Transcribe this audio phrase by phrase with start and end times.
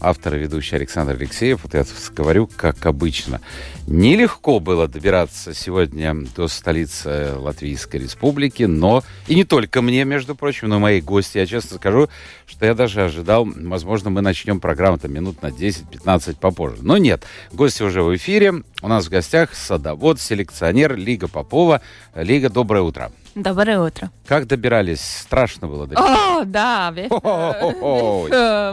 [0.00, 1.62] автор и ведущий Александр Алексеев.
[1.62, 3.40] Вот я говорю, как обычно.
[3.86, 10.68] Нелегко было добираться сегодня до столицы Латвийской Республики, но и не только мне, между прочим,
[10.68, 11.38] но и мои гости.
[11.38, 12.08] Я честно скажу,
[12.46, 16.78] что я даже ожидал, возможно, мы начнем программу там минут на 10-15 попозже.
[16.82, 18.62] Но нет, гости уже в эфире.
[18.82, 21.80] У нас в гостях садовод, селекционер Лига Попова.
[22.14, 23.12] Лига, доброе утро.
[23.36, 24.10] Доброе утро.
[24.26, 25.02] Как добирались?
[25.02, 26.38] Страшно было добираться?
[26.40, 27.20] О, да, ветер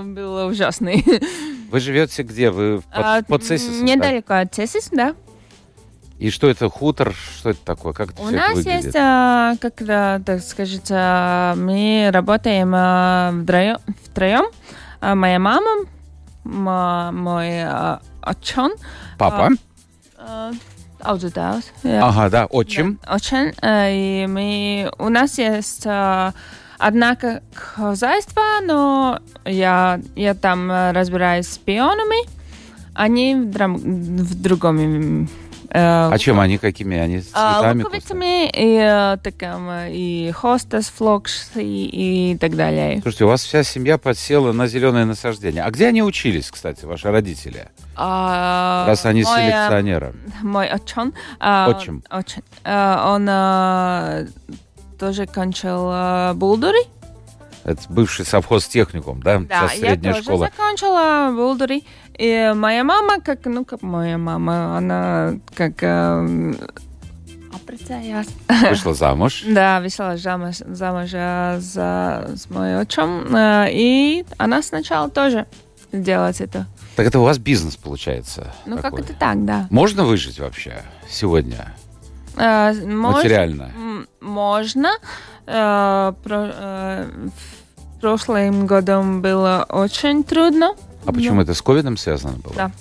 [0.06, 1.04] было ужасный.
[1.70, 2.50] Вы живете где?
[2.50, 5.16] Вы под, А, под Цесисом, Недалеко от Цесис, да.
[6.18, 7.14] И что это, хутор?
[7.14, 7.92] Что это такое?
[7.92, 13.80] Как это У нас есть, а, как да, так скажется, а, мы работаем а, втроем.
[14.06, 14.46] втроем.
[15.02, 15.86] А, Моя мама,
[16.46, 18.72] мой а, отчон,
[19.18, 19.50] Папа?
[20.18, 20.52] а,
[21.84, 22.00] jā.
[22.02, 23.00] Ага, да, отчим.
[23.08, 25.86] Да, э, И мы, у нас есть
[26.78, 32.28] одна к- хозяйство, но я, я там разбираюсь с пионами,
[32.94, 35.28] они в, драм- в другом.
[35.74, 36.98] Э, А чем они, какими?
[36.98, 37.84] Они с а, цветами?
[37.84, 43.02] луковицами и, э, таком, э, и хостес, флокс и, и так далее.
[43.02, 45.64] Слушайте, у вас вся семья подсела на зеленое насаждение.
[45.64, 47.68] А где они учились, кстати, ваши родители?
[47.96, 50.14] А, Раз они мой, э, селекционеры.
[50.42, 51.14] Мой отчон.
[51.40, 52.04] а, Отчим.
[52.10, 54.28] отчим, он
[54.98, 56.88] тоже кончил Булдури.
[57.64, 59.40] Это бывший совхоз техникум, да?
[59.40, 60.46] Да, Сейчас я средняя тоже школа.
[60.52, 61.84] закончила Булдури.
[62.18, 65.82] И моя мама, как, ну, как моя мама, она как...
[67.54, 68.28] apprecējās.
[68.70, 69.44] Вышла замуж.
[69.48, 73.34] Да, вышла замуж, замуж э, за, с моим отцом.
[73.36, 75.46] э, И она сначала тоже
[75.92, 76.66] сделать это.
[76.96, 78.52] Так это у вас бизнес получается.
[78.66, 79.02] Ну, как такой.
[79.02, 79.68] это так, да.
[79.70, 81.74] Можно выжить вообще сегодня?
[82.38, 83.72] Э, Материально?
[84.20, 84.90] Можно.
[85.46, 87.63] Э, про- э, в
[88.04, 90.76] прошлым годом было очень трудно.
[91.06, 92.54] А почему это с ковидом связано было?
[92.54, 92.72] Да.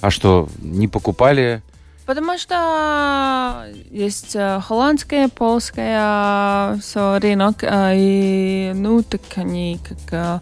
[0.00, 1.62] А что, не покупали?
[2.06, 10.40] Потому что есть э, холландская, польская, все рынок, э, и ну так они как э,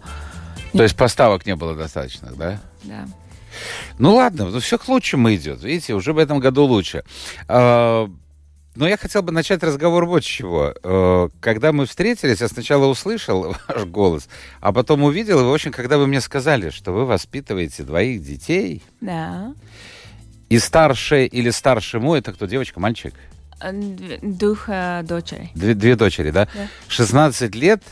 [0.72, 2.59] То есть поставок не было достаточно, да?
[2.84, 3.04] да.
[3.98, 5.62] Ну ладно, ну все к лучшему идет.
[5.62, 7.04] Видите, уже в этом году лучше.
[8.75, 10.72] Но я хотел бы начать разговор вот с чего.
[10.83, 14.28] Э, Когда мы встретились, я сначала услышал ваш голос,
[14.60, 18.83] а потом увидел, и, в общем, когда вы мне сказали, что вы воспитываете двоих детей,
[19.03, 19.55] Да.
[20.49, 23.15] и старшая или старше мой, это кто, девочка, мальчик?
[23.60, 25.50] Э, дв- Дух э, дочери.
[25.54, 26.49] Две, две дочери, да?
[26.54, 26.69] Да.
[26.89, 27.83] 16 лет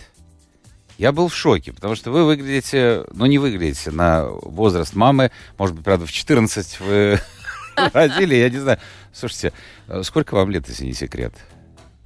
[0.96, 5.76] я был в шоке, потому что вы выглядите, ну не выглядите на возраст мамы, может
[5.76, 7.20] быть, правда, в 14 вы
[7.92, 8.78] родили, я не знаю.
[9.12, 9.52] Слушайте,
[9.88, 11.34] э, сколько вам лет, если не секрет?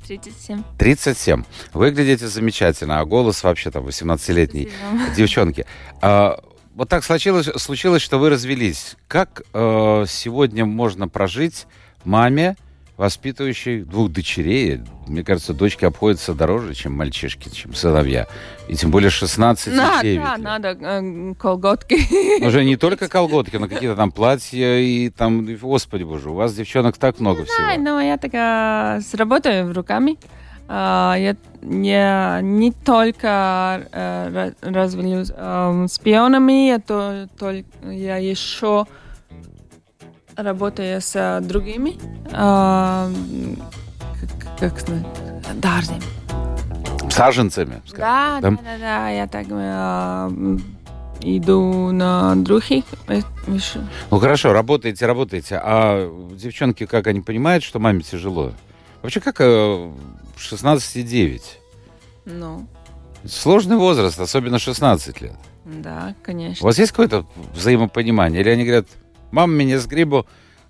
[0.06, 0.62] 37.
[0.78, 1.44] 37.
[1.72, 4.70] Выглядите замечательно, а голос вообще там 18-летний
[5.16, 5.64] девчонки.
[6.02, 6.42] А,
[6.74, 8.96] вот так случилось, случилось, что вы развелись.
[9.08, 11.66] Как э, сегодня можно прожить
[12.04, 12.56] маме,
[12.96, 14.80] воспитывающей двух дочерей?
[15.06, 18.26] Мне кажется, дочки обходятся дороже, чем мальчишки, чем сыновья.
[18.68, 22.44] И тем более 16 и Да, 9 да, надо э, колготки.
[22.46, 26.96] Уже не только колготки, но какие-то там платья и там, господи боже, у вас девчонок
[26.96, 27.82] так много Да, всего.
[27.82, 30.16] но я такая с работой руками.
[30.66, 38.86] А, Я, я не только э, ра- развелюсь с пионами, я, то, только, я еще
[40.36, 41.96] работаю с э, другими,
[42.32, 43.10] а,
[44.20, 45.06] как, как сказать,
[45.60, 46.00] дарзем.
[47.10, 47.98] Саженцами, скажем.
[48.00, 48.50] Да, да?
[48.50, 50.58] да, да, я так э,
[51.22, 52.84] иду на других.
[53.08, 53.20] э.
[54.10, 55.60] Ну хорошо, работаете, работаете.
[55.62, 58.52] А девчонки, как они понимают, что маме тяжело?
[59.02, 59.90] Вообще, как э,
[60.38, 61.42] 16,9?
[62.24, 62.66] Ну,
[63.26, 65.36] Сложный возраст, особенно 16 лет.
[65.64, 66.64] да, У конечно.
[66.66, 67.24] вас есть какое-то
[67.54, 68.40] взаимопонимание?
[68.42, 68.86] Или они говорят,
[69.34, 70.26] мама меня сгрибу,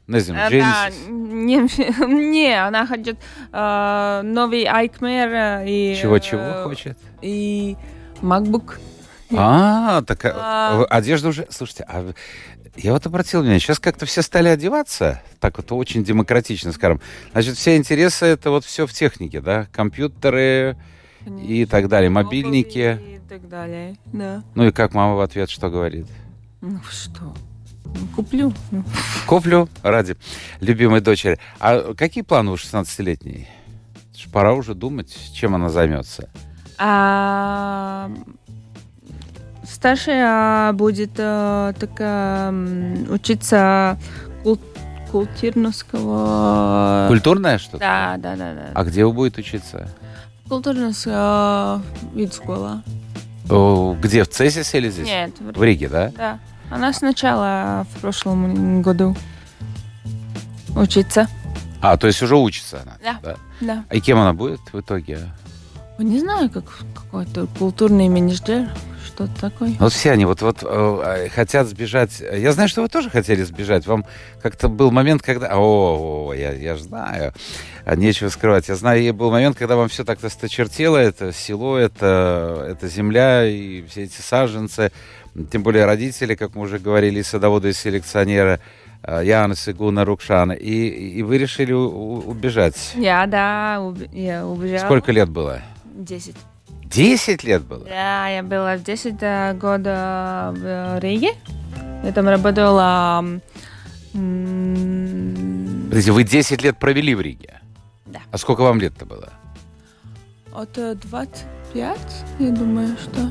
[0.07, 1.11] не Э, Да, Genesis».
[1.11, 3.19] не, не, она хочет
[3.53, 5.99] э, новый iCmer э, и...
[6.01, 6.99] Чего-чего э, хочет?
[7.23, 7.77] И
[8.21, 8.79] MacBook.
[9.37, 10.85] А, так а, А.
[10.91, 11.47] одежда уже...
[11.51, 12.13] Слушайте, а
[12.77, 17.01] я вот обратил внимание, сейчас как-то все стали одеваться, так вот очень демократично, скажем.
[17.33, 19.69] Значит, все интересы, это вот все в технике, да?
[19.73, 20.77] Компьютеры
[21.43, 22.99] и так далее, мобильники.
[23.01, 24.43] И так далее, да.
[24.55, 26.07] Ну и как мама в ответ что говорит?
[26.61, 27.35] Ну что?
[28.15, 28.53] Куплю.
[29.27, 30.17] Куплю ради
[30.61, 31.39] любимой дочери.
[31.61, 33.49] А какие планы у 16-летней?
[34.17, 36.29] Ж Пора уже думать, чем она займется.
[36.79, 38.11] А
[39.65, 42.53] старшая будет э, такая
[43.09, 43.99] учиться
[44.43, 44.61] кул-
[45.11, 47.07] культурного...
[47.09, 47.79] Культурное что-то?
[47.79, 48.71] Да, да, да, да.
[48.75, 49.89] А где вы будет учиться?
[50.49, 50.93] Культурная
[52.15, 52.83] вид школа.
[54.01, 55.07] Где, в Цесисе или здесь?
[55.07, 56.13] Нет, в- В Риге, да?
[56.17, 56.39] да.
[56.75, 59.15] Она сначала в прошлом году
[60.75, 61.29] учиться.
[61.81, 63.21] А, то есть уже учится она?
[63.23, 63.37] Да.
[63.61, 63.85] Да.
[63.93, 65.21] И кем она будет в итоге?
[65.99, 68.71] Не знаю, как какой-то культурный менеджер,
[69.07, 69.77] что-то такое.
[69.79, 72.21] Вот все они вот, вот э, хотят сбежать.
[72.21, 73.87] Я знаю, что вы тоже хотели сбежать.
[73.87, 74.05] Вам
[74.43, 75.57] как-то был момент, когда...
[75.57, 77.33] О, о, я, я же знаю.
[77.85, 78.67] А Нечего скрывать.
[78.67, 80.97] Я знаю, был момент, когда вам все так осточертело.
[80.97, 84.91] Это село, это, это земля и все эти саженцы.
[85.51, 88.61] Тем более родители, как мы уже говорили, садоводы, и селекционеры.
[89.03, 90.53] э, Янис и Гуна Рукшана.
[90.53, 90.89] И,
[91.19, 92.93] и вы решили у- убежать.
[92.95, 94.79] Я, да, уб- я убежала.
[94.87, 95.61] Сколько лет было?
[95.85, 96.37] Десять.
[96.85, 97.85] Десять лет было?
[97.85, 101.33] Да, я была в 10 года в Риге.
[102.05, 103.25] Я там работала...
[105.89, 107.61] Подождите, вы 10 лет провели в Риге?
[108.07, 108.21] Да.
[108.31, 109.33] А сколько вам лет-то было?
[110.55, 111.99] От э, 25,
[112.39, 113.31] я думаю, что...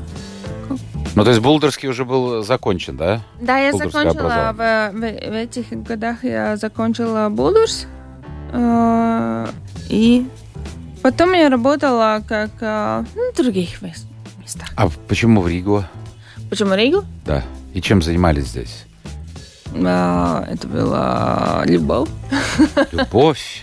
[1.14, 3.22] Ну, то есть Булдерский уже был закончен, да?
[3.40, 7.86] Да, я закончила в, в- в этих годах я закончила Булдурс.
[8.52, 9.46] э,
[9.88, 10.26] и
[11.02, 14.06] потом я работала как э, ну, в других мес-
[14.42, 14.68] местах.
[14.76, 15.84] А почему в Ригу?
[16.50, 17.04] Почему Ригу?
[17.24, 17.44] Да.
[17.74, 18.84] И чем занимались здесь?
[19.72, 22.08] Э, это была любовь.
[22.92, 23.62] Любовь.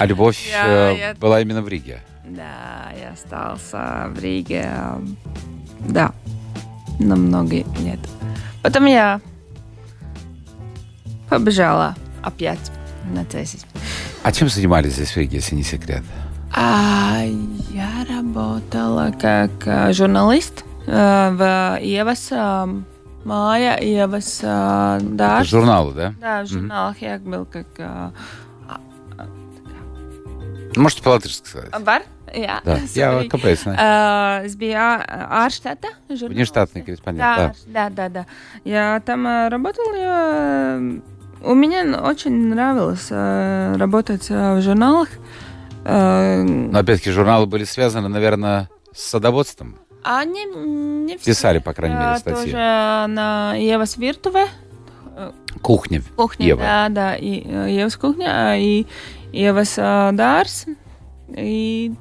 [0.00, 2.00] А любовь Я- э, я- была именно в Риге.
[2.26, 4.70] Да, я остался в Риге.
[5.80, 6.12] Да,
[6.98, 7.98] на много лет.
[8.62, 9.20] Потом я
[11.28, 12.70] побежала опять
[13.12, 13.66] на 10.
[14.22, 16.02] А чем занимались здесь в Риге, если не секрет?
[16.52, 17.22] А
[17.70, 22.66] я работала как э, журналист э, в Евас э,
[23.24, 25.44] Майя, Евас э, Дārsts.
[25.44, 26.14] Журналы, да?
[26.20, 28.12] Да, в журналах я был как...
[30.76, 31.70] Можете по-латышски сказать.
[31.70, 32.02] Var?
[32.34, 32.78] Jā, Да.
[32.94, 33.28] Я sorry.
[33.28, 33.76] kāpēc ne?
[33.78, 35.88] Э, Es biju ārštata.
[36.08, 37.90] Внештатный корреспондент, Да, да.
[37.90, 38.26] да, да.
[38.64, 39.94] Я там э, работала.
[39.94, 41.00] э,
[41.42, 45.08] У меня очень нравилось э, работать в журналах.
[45.84, 49.76] Но опять-таки журналы были связаны, наверное, с садоводством.
[50.02, 51.26] Они не все.
[51.32, 52.44] Писали, по крайней мере, статьи.
[52.52, 54.46] Тоже на Евас Виртуве.
[55.62, 56.02] Кухня.
[56.16, 56.60] Кухня, Ева.
[56.60, 57.14] да, да.
[57.16, 58.86] И Евас кухня, и
[59.36, 60.66] Э, Дārс.
[61.36, 61.92] И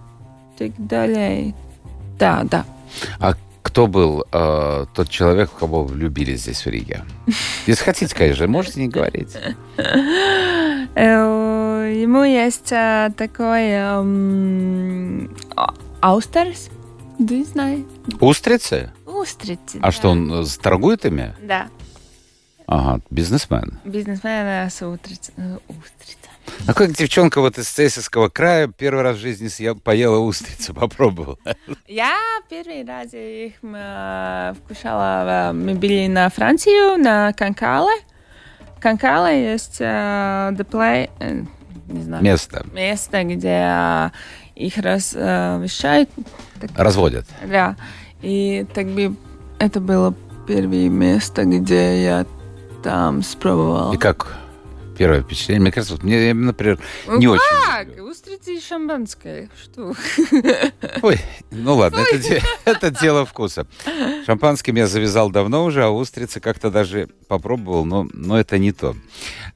[0.58, 1.54] так далее.
[2.20, 2.66] Да, да.
[3.20, 3.34] А
[3.64, 7.04] кто был э, тот человек, в кого вы влюбились здесь в Риге?
[7.66, 9.36] Если хотите, конечно, можете не говорить.
[10.96, 12.70] Э, Ему есть
[13.18, 16.70] такой а- аустерс.
[17.18, 17.82] Ты знаешь?
[18.20, 18.92] Устрицы?
[19.06, 19.78] Устрицы.
[19.78, 19.92] А да.
[19.92, 21.34] что, он э, торгует ими?
[21.42, 21.68] Да.
[22.68, 23.80] Ага, бизнесмен.
[23.86, 26.23] Бизнесмен с устриц- э, устрица.
[26.68, 31.38] А как девчонка вот из Цесийского края первый раз в жизни съел, поела устрицы, попробовала?
[31.88, 32.16] Я
[32.50, 35.50] первый раз их э, вкушала.
[35.50, 37.91] э, Мы были на Францию, на Канкале.
[38.79, 39.84] Канкале есть э,
[40.53, 41.44] the play, э,
[41.88, 42.65] не знаю, Место.
[42.74, 44.10] место, где э,
[44.56, 46.10] их размещают.
[46.75, 47.25] Разводят.
[47.46, 47.75] Да.
[48.22, 49.15] И так бы
[49.60, 50.13] это было
[50.48, 52.25] первое место, где я
[52.84, 53.94] там спробовала.
[53.94, 54.38] И как
[54.98, 55.62] первое впечатление?
[55.62, 57.42] Мне кажется, вот мне, например, Ну не очень.
[57.68, 57.88] как?
[58.04, 59.50] Устрицы и шампанское.
[59.62, 59.94] Что?
[61.02, 61.20] Ой,
[61.52, 63.68] ну ладно, это, де- это дело вкуса.
[64.26, 68.96] Шампанским я завязал давно уже, а устрицы как-то даже попробовал, но, но это не то.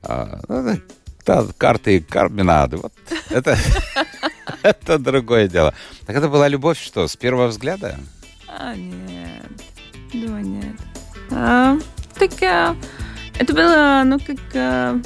[0.02, 0.80] А, ну,
[1.26, 2.94] да, карты и карбинады, вот
[3.30, 3.58] это,
[4.64, 5.74] это другое дело.
[6.06, 8.00] Так это была любовь что, с первого взгляда?
[8.48, 9.46] А, нет.
[10.14, 10.76] Думаю, нет.
[11.32, 11.78] А,
[12.16, 12.76] так а,
[13.38, 14.38] это было, ну, как...
[14.56, 15.02] а,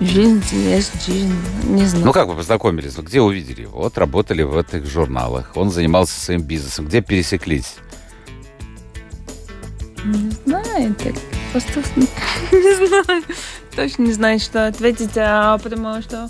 [0.00, 1.34] жизнь есть жизнь.
[1.64, 2.06] Не знаю.
[2.06, 2.94] Ну как вы познакомились?
[2.96, 3.80] Где увидели его?
[3.80, 5.52] Вот работали в этих журналах.
[5.54, 6.86] Он занимался своим бизнесом.
[6.86, 7.76] Где пересеклись?
[10.04, 11.14] Не знаю, так
[11.52, 11.80] просто
[12.52, 13.22] не знаю.
[13.74, 16.28] Точно не знаю, что ответить, а, потому что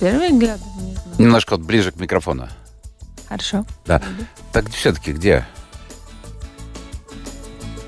[0.00, 1.16] первый взгляд, не знаю.
[1.18, 2.48] Немножко вот ближе к микрофону.
[3.28, 3.66] Хорошо.
[3.86, 4.00] Да.
[4.52, 5.44] Так все-таки где?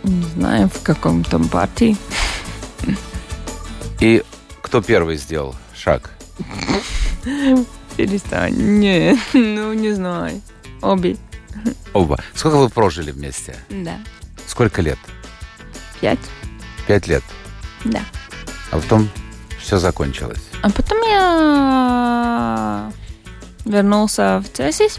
[0.03, 1.97] Не знаю, в каком там партии.
[4.01, 4.23] И
[4.65, 6.11] кто первый сделал шаг?
[7.97, 8.55] Перестань.
[8.81, 10.41] Не, ну не знаю.
[10.81, 11.17] Обе.
[11.93, 12.19] Оба.
[12.35, 13.55] Сколько вы прожили вместе?
[13.69, 13.99] Да.
[14.47, 14.99] Сколько лет?
[16.01, 16.19] пять.
[16.87, 17.23] Пять лет.
[17.85, 18.01] Да.
[18.71, 19.09] А потом
[19.61, 20.43] все закончилось.
[20.63, 22.93] А потом я
[23.67, 24.99] вернулся в Цесис,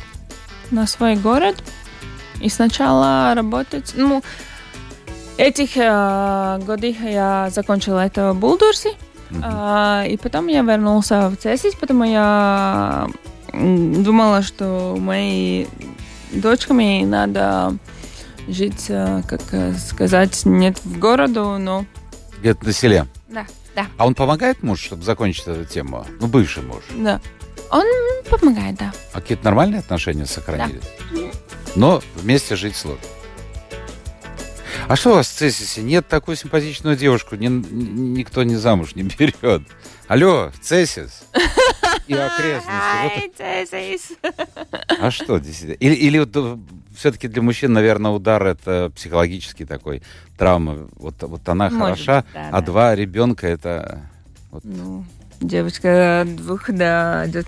[0.70, 1.56] на свой город.
[2.40, 3.94] И сначала работать...
[3.96, 4.24] Ну,
[5.38, 8.94] этих э, годах я закончила это в Булдурсе.
[9.44, 13.08] А, и потом я вернулся в Цесис, потому я
[13.54, 15.68] думала, что моей
[16.32, 17.78] дочками надо
[18.48, 21.86] жить, э, как э, сказать, нет в городу, но...
[22.40, 23.08] Где-то на селе.
[23.28, 26.06] Да, да, А он помогает муж, чтобы закончить эту тему?
[26.20, 26.84] Ну, бывший муж.
[26.96, 27.20] да.
[27.72, 27.84] Он
[28.30, 28.94] помогает, да.
[29.12, 30.84] А какие-то нормальные отношения сохранились?
[31.76, 33.02] Но вместе жить сложно.
[34.88, 35.82] А что у вас в Цесисе?
[35.82, 39.64] Нет такую симпатичную девушку, ни- ни- никто не замуж не берет.
[40.08, 41.24] Алло, Цесис
[42.08, 43.32] и окрестности.
[44.22, 44.36] Вот.
[45.00, 45.78] А что действительно?
[45.80, 46.60] Или, или вот,
[46.96, 50.04] все-таки для мужчин, наверное, удар это психологический такой
[50.38, 50.88] травма.
[50.98, 52.62] Вот, вот она Может хороша, да, а да.
[52.62, 54.02] два ребенка это...
[54.64, 55.04] Ну,
[55.42, 57.26] девочка двух до...
[57.28, 57.44] до-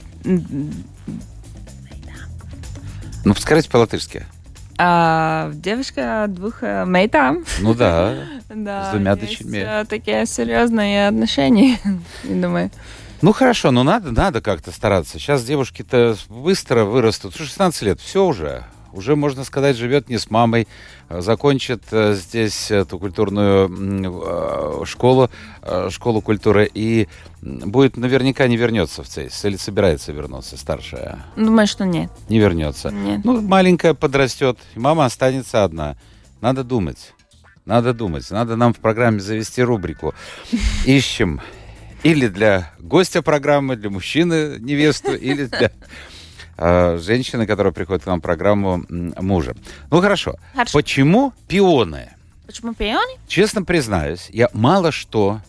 [3.26, 4.26] Ну, скажите по-латышски.
[4.80, 7.46] А девочка двух э, мейтам.
[7.60, 8.16] Ну да.
[8.50, 9.60] Да, С двумя дочерьми.
[9.60, 11.80] э, такие серьезные отношения,
[12.24, 12.72] думаю.
[13.22, 15.20] Ну хорошо, но надо, надо как-то стараться.
[15.20, 17.36] Сейчас девушки-то быстро вырастут.
[17.36, 18.64] 16 лет, все уже.
[18.94, 20.68] Уже, можно сказать, живет не с мамой,
[21.10, 25.30] э, закончит э, здесь эту культурную э, школу,
[25.62, 27.08] э, школу культуры, и
[27.42, 31.20] будет наверняка не вернется в ЦЕЙС, или собирается вернуться, старшая.
[31.36, 32.12] Думаю, что нет.
[32.30, 32.90] Не вернется.
[32.90, 33.22] Нет.
[33.24, 35.98] Ну, маленькая подрастет, мама останется одна.
[36.42, 37.14] Надо думать.
[37.66, 38.30] Надо думать.
[38.32, 40.14] Надо нам в программе завести рубрику.
[40.86, 41.42] Ищем
[42.04, 45.72] или для гостя программы, для мужчины невесту, или для
[46.58, 49.56] э, женщины, которая приходит к нам в программу мужа.
[49.92, 50.36] Ну хорошо.
[50.54, 50.78] Хорошо.
[50.78, 52.10] Почему пионы?
[52.46, 53.20] Почему пионы?
[53.28, 55.42] Честно признаюсь, я мало что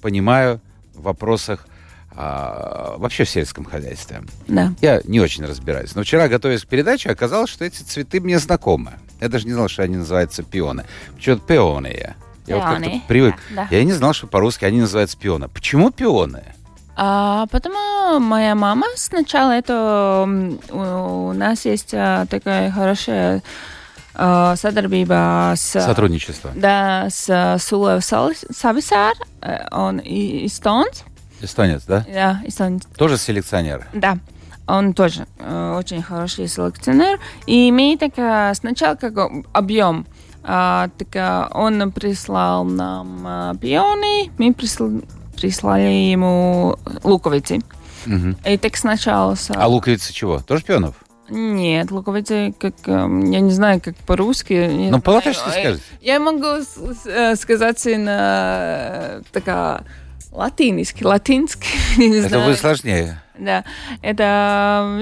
[0.00, 0.60] понимаю
[0.94, 1.66] в вопросах
[2.14, 4.22] а, вообще в сельском хозяйстве.
[4.48, 4.74] Да.
[4.82, 5.94] Я не очень разбираюсь.
[5.94, 8.92] Но вчера, готовясь к передаче, оказалось, что эти цветы мне знакомы.
[9.20, 10.84] Я даже не знал, что они называются пионы.
[11.14, 12.16] Почему-то пионы я.
[12.46, 13.36] Я вот как-то привык.
[13.50, 13.76] да, да.
[13.76, 15.48] Я не знал, что по-русски они называются пионы.
[15.48, 16.42] Почему пионы?
[16.94, 20.26] А, потому моя мама сначала это
[20.70, 23.42] у нас есть а, такая хорошая
[24.14, 26.50] а, садарбиба с Сотрудничество.
[26.54, 31.02] да с Сулой Сависар, Э, он эстонец,
[31.40, 32.04] Эстонец, да?
[32.12, 33.86] да, эстонец, Тоже селекционер.
[33.92, 34.18] да.
[34.68, 37.18] Он тоже э, очень хороший селекционер.
[37.46, 38.12] И мы так
[38.56, 40.06] сначала как об- объем.
[40.44, 45.04] А, так он прислал нам пионы, мы присл- прислали
[45.40, 47.60] ему луковицы.
[48.06, 48.36] Мгм.
[48.44, 49.36] И так сначала...
[49.54, 50.40] А луковицы чего?
[50.40, 50.96] Тоже пионов?
[51.28, 54.68] Нет, луковицы, как, эм, я не знаю, как по-русски.
[54.70, 55.82] Ну, знаю, по-латышски э, скажите.
[56.00, 56.46] Я могу
[57.06, 59.84] э, сказать на э, такая
[60.30, 62.44] латинский, латинский, не Это знаю.
[62.44, 63.22] будет сложнее.
[63.38, 63.64] Да,
[64.02, 64.98] это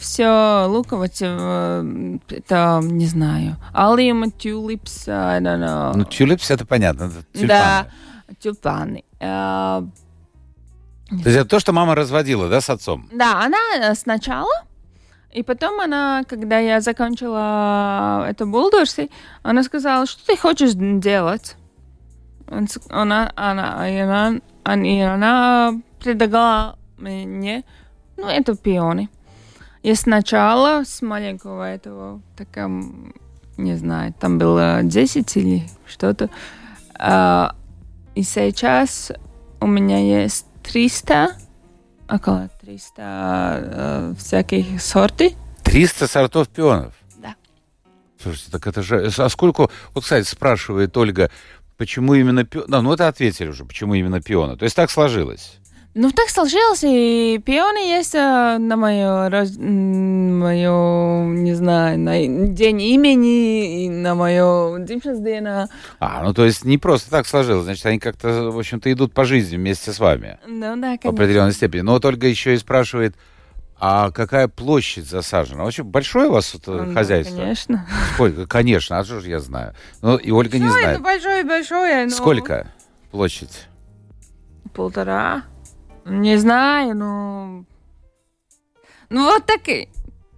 [0.00, 5.92] все луковицы, э, это, не знаю, алиум, тюлипс, I don't know.
[5.96, 7.04] Ну, тюлипс, это понятно.
[7.04, 7.48] это тюльпаны.
[7.48, 7.86] Да,
[8.40, 9.04] тюльпаны.
[9.20, 9.82] Э,
[11.08, 13.08] То есть это то, что мама разводила, да, с отцом?
[13.12, 14.52] Да, она э, сначала,
[15.32, 19.10] и потом она, когда я закончила это булдурси,
[19.42, 21.56] она сказала, что ты хочешь делать?
[22.90, 24.40] Она, она, и она,
[24.76, 27.64] и она предлагала мне,
[28.16, 29.08] ну, это пионы.
[29.82, 33.14] И сначала с маленького этого, так, м,
[33.56, 36.28] не знаю, там было 10 или что-то.
[38.16, 39.12] И сейчас
[39.60, 41.36] у меня есть 300
[42.08, 45.32] около 300 э, всяких сортов.
[45.64, 46.94] 300 сортов пионов.
[47.18, 47.34] Да.
[48.20, 49.10] Слушайте, так это же...
[49.18, 49.68] А сколько...
[49.92, 51.30] Вот, кстати, спрашивает Ольга,
[51.76, 52.68] почему именно пионы?
[52.68, 54.56] Да, ну это ответили уже, почему именно пионы.
[54.56, 55.58] То есть так сложилось.
[55.98, 62.18] Ну, так сложилось, и пионы есть э, на мое, роз- м, мое, не знаю, на
[62.48, 65.00] день имени, и на мое день
[65.98, 67.64] А, ну то есть не просто так сложилось.
[67.64, 70.38] Значит, они как-то, в общем-то, идут по жизни вместе с вами.
[70.46, 71.10] Ну, да, В конечно.
[71.10, 71.80] определенной степени.
[71.80, 73.16] Но вот Ольга еще и спрашивает,
[73.80, 75.64] а какая площадь засажена?
[75.64, 77.38] Вообще большое у вас тут э, Да, хозяйство?
[77.38, 77.86] конечно.
[78.12, 78.46] Сколько?
[78.46, 79.72] Конечно, а что же я знаю?
[80.02, 80.88] Ну, и Ольга не Ну, знает.
[80.96, 82.04] это большое-большое.
[82.04, 82.66] но Сколько
[83.10, 83.66] площадь?
[84.74, 85.44] Полтора.
[86.06, 87.64] Не знаю, ну...
[89.08, 89.88] Ну, вот такой,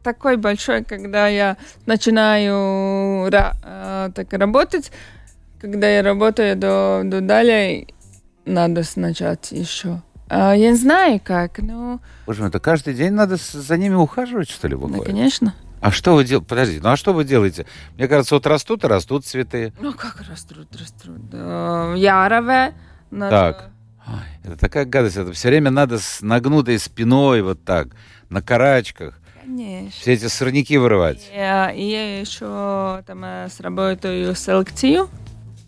[0.03, 1.57] такой большой, когда я
[1.87, 4.93] начинаю э, так работать,
[5.61, 7.87] когда я работаю до, до далее,
[8.45, 10.03] надо начать еще.
[10.29, 14.51] А, я не знаю как, ну, Боже мой, это каждый день надо за ними ухаживать,
[14.51, 15.07] что ли, ну, выходит?
[15.07, 15.55] конечно.
[15.81, 16.47] А что вы делаете?
[16.49, 17.67] Подождите, ну а что вы делаете?
[17.95, 19.73] Мне кажется, вот растут и растут цветы.
[19.81, 21.21] Ну, как растут, растут.
[21.33, 22.75] Э, Яровые.
[23.11, 23.71] надо- Так.
[24.45, 25.17] Это такая гадость.
[25.17, 27.89] Это все время надо с нагнутой спиной вот так,
[28.31, 29.19] на карачках.
[29.43, 29.91] Конечно.
[29.91, 31.31] Все эти сорняки вырывать.
[31.35, 35.09] Я, и я еще там э, сработаю селекцию.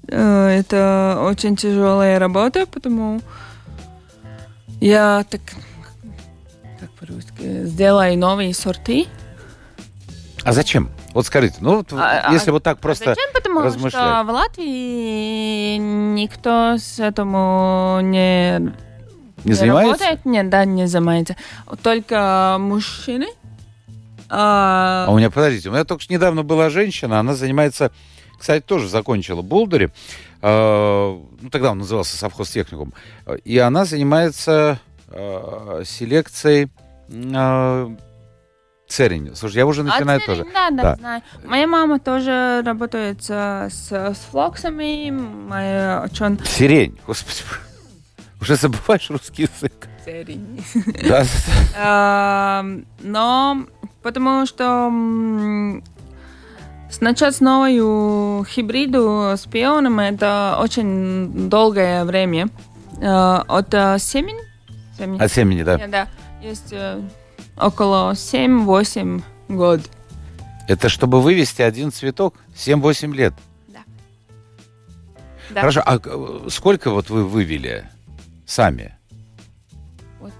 [0.09, 3.20] Э, Это очень тяжелая работа, потому
[4.80, 5.40] я так
[6.78, 9.06] как по-русски сделаю новые сорты.
[10.44, 10.90] А зачем?
[11.12, 13.06] Вот скажите, ну вот А- если а- вот так А просто...
[13.06, 13.30] зачем?
[13.34, 13.92] Потому размышлять.
[13.92, 18.58] что в Латвии никто с этому не,
[19.44, 20.04] Не занимается?
[20.04, 20.24] работает.
[20.24, 21.36] Нет, да, не занимается.
[21.82, 23.26] Только мужчины.
[24.28, 27.90] А, А у меня, подождите, у меня только что недавно была женщина, она занимается,
[28.38, 29.90] кстати, тоже закончила Булдери,
[30.40, 32.94] э, ну тогда он назывался совхозтехникум,
[33.44, 36.70] и она занимается э, селекцией
[37.08, 37.96] э,
[38.90, 39.32] церени.
[39.35, 40.42] Слушай, я уже начинаю а тоже.
[40.42, 40.94] церень, Да, да, Да.
[40.97, 41.23] знаю.
[41.44, 45.11] Моя мама тоже работает с, с, с флоксами.
[45.11, 46.38] Моя чон...
[46.44, 47.38] Сирень, господи.
[48.40, 49.88] Уже забываешь русский язык.
[50.04, 50.64] Церень.
[51.09, 51.25] Да,
[51.78, 52.64] А,
[53.00, 53.64] но
[54.02, 55.85] потому что м,
[57.00, 62.49] начать с новую хибриду с пионом это очень долгое время.
[63.02, 64.40] А, От а, семени,
[64.99, 65.78] семени от семени, да.
[65.78, 66.09] Э, да,
[66.42, 67.00] есть э,
[67.60, 69.80] около 7-8 год.
[70.68, 73.34] Это чтобы вывести один цветок 7-8 лет.
[75.50, 75.60] Да.
[75.60, 75.98] Хорошо, а
[76.48, 77.88] сколько вот вы вывели
[78.46, 78.96] сами?
[80.20, 80.32] Вот.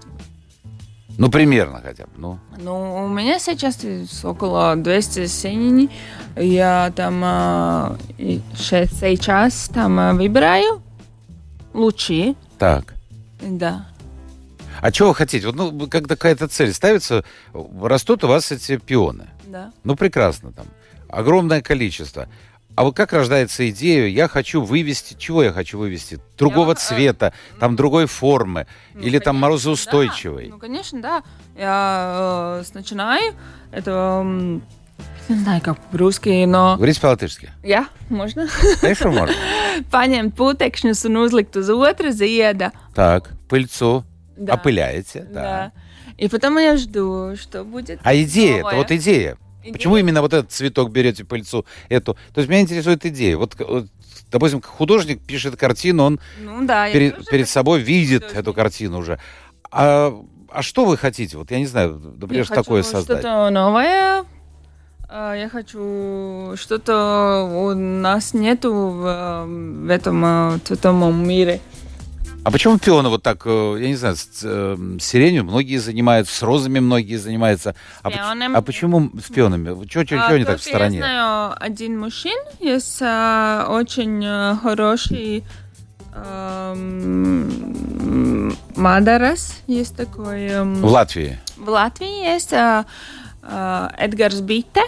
[1.17, 2.11] Ну, примерно хотя бы.
[2.15, 3.77] Ну, Ну, у меня сейчас
[4.23, 5.89] около 200 семени.
[6.37, 10.81] Я там а, сейчас там а, выбираю
[11.73, 12.35] лучи.
[12.57, 12.93] так.
[13.41, 13.87] Да.
[14.81, 15.47] А что вы хотите?
[15.47, 17.23] Вот, ну, когда какая-то цель ставится,
[17.81, 19.27] растут у вас эти пионы.
[19.45, 19.71] Да.
[19.83, 20.65] Ну, прекрасно там.
[21.09, 22.27] Огромное количество.
[22.75, 26.19] А вот как рождается идея, я хочу вывести, чего я хочу вывести?
[26.37, 30.45] Другого Я, э, цвета, там другой формы, Ну, или там конечно, морозоустойчивой.
[30.45, 30.51] да.
[30.53, 31.23] Ну, конечно, да.
[31.57, 33.33] Я э, начинаю.
[33.71, 33.91] Это,
[34.23, 34.63] м,
[35.27, 36.75] не знаю, как по-русски, но...
[36.77, 37.51] Говорите по-латышски.
[37.61, 38.47] Я, можно?
[38.79, 39.35] Конечно, можно.
[39.91, 42.71] Paņemt putekšņus un uzlikt uz otra zieda.
[42.95, 44.03] Так, пыльцу
[44.45, 44.53] Да.
[44.55, 45.27] опыляете.
[45.29, 45.41] Да.
[45.41, 45.71] Да.
[46.17, 47.99] И потом я жду, что будет.
[48.03, 49.37] А идея, это вот идея.
[49.63, 49.73] Идея?
[49.73, 52.15] Почему именно вот этот цветок берете пыльцу, эту?
[52.33, 53.37] То есть меня интересует идея.
[53.37, 53.87] Вот, вот,
[54.31, 58.39] допустим, художник пишет картину, он Ну да, перед, перед собой видит художник.
[58.39, 59.19] эту картину уже.
[59.71, 60.13] А,
[60.49, 61.37] а что вы хотите?
[61.37, 63.19] Вот я не знаю, например, Я хочу такое создать.
[63.19, 64.25] Что-то новое.
[65.07, 71.59] А, Я хочу что-то у нас нету в, э, в этом э, цветовом мире.
[72.43, 76.41] А почему пионы вот так, э, я не знаю, с э, сиренью многие занимаются, с
[76.41, 77.75] розами многие занимаются.
[78.01, 78.17] А, поч-
[78.55, 79.87] а почему с пионами?
[79.87, 80.97] Что А, они так в стороне?
[80.97, 85.43] Я знаю один мужчин, есть а, очень а, хороший
[86.15, 87.51] эм,
[88.75, 90.47] Мадарас, есть такой.
[90.47, 91.39] эм, В Латвии.
[91.57, 92.85] В Латвии есть а,
[93.43, 94.81] а, Эдгарс Битте.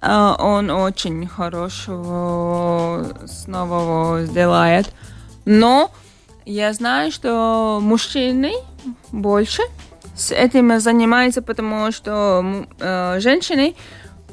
[0.00, 4.94] А, он очень хорошего снова сделает.
[5.44, 5.90] Но
[6.50, 8.52] я знаю, что мужчины
[9.12, 9.62] больше
[10.16, 13.74] с этим занимаются, потому что э, женщины,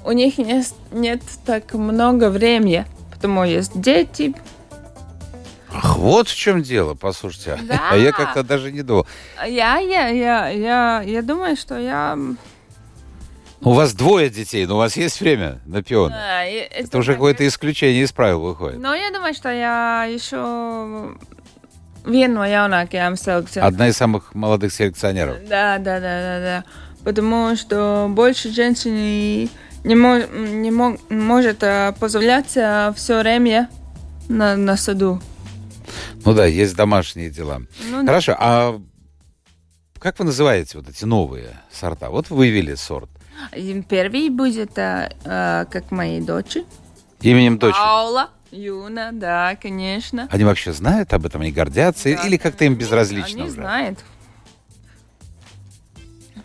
[0.04, 4.34] у них нет, нет так много времени, потому есть дети.
[5.72, 7.60] Ах, вот в чем дело, послушайте.
[7.64, 7.80] Да.
[7.92, 9.06] А я как-то даже не думал.
[9.46, 12.18] Я, я, я, я, я думаю, что я...
[13.62, 16.14] У вас двое детей, но у вас есть время на пионы.
[16.16, 18.80] а, и- Это уже какое-то исключение из правил выходит.
[18.80, 21.16] Но я думаю, что я еще
[22.08, 23.64] viena no jaunākajām selekcijām.
[23.68, 25.38] Одна из самых молодых селекционеров.
[25.48, 26.64] Да, да, да, да, да.
[27.04, 29.50] Потому что больше женщин не,
[29.84, 29.96] не
[30.72, 33.70] мо- может а, позволять все время
[34.30, 35.22] на, на саду.
[36.26, 37.62] Ну да, есть домашние дела.
[37.90, 38.08] Ну, да.
[38.08, 38.82] Хорошо, а
[40.00, 42.10] как вы называете вот эти новые сорта?
[42.10, 43.10] Вот вы вывели сорт.
[43.88, 46.66] Первый будет а, а, как мои дочери.
[47.22, 47.80] Именем дочери.
[47.80, 50.28] Паула, Юна, да, конечно.
[50.32, 52.14] Они вообще знают об этом, они гордятся?
[52.16, 53.52] Да, или как-то им безразлично Они уже?
[53.52, 54.00] знают.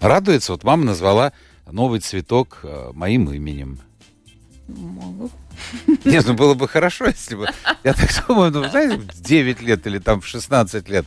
[0.00, 1.32] Радуется, вот мама назвала
[1.70, 3.78] новый цветок э, моим именем.
[4.66, 5.30] Могу.
[6.04, 7.48] Нет, ну было бы хорошо, если бы...
[7.84, 11.06] Я так думаю, ну, знаете, в 9 лет или там в 16 лет.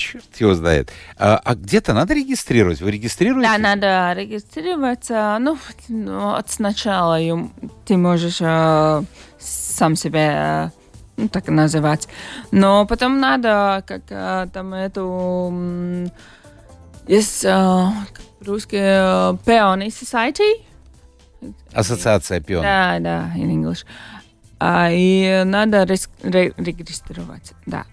[0.00, 0.90] Черт его знает.
[1.18, 2.80] А, а где-то надо регистрировать.
[2.80, 3.50] Вы регистрируете?
[3.50, 5.36] Да, надо регистрироваться.
[5.38, 5.58] Ну,
[5.88, 7.18] ну, от сначала
[7.84, 9.02] ты можешь э,
[9.38, 10.72] сам себя
[11.18, 12.08] ну, так называть.
[12.50, 16.10] Но потом надо, как э, там эту...
[17.06, 17.88] Есть э,
[18.38, 20.64] по-русски э, Peony Society.
[21.74, 22.64] Ассоциация пионов.
[22.64, 23.84] Да, да, in English.
[24.58, 27.84] А, и надо рес- ре- регистрировать, да.